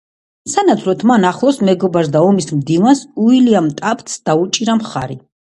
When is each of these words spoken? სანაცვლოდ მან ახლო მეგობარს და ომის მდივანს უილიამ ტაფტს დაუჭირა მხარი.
სანაცვლოდ 0.51 1.03
მან 1.11 1.27
ახლო 1.31 1.51
მეგობარს 1.69 2.09
და 2.15 2.23
ომის 2.31 2.49
მდივანს 2.55 3.03
უილიამ 3.27 3.69
ტაფტს 3.83 4.19
დაუჭირა 4.33 4.79
მხარი. 4.83 5.21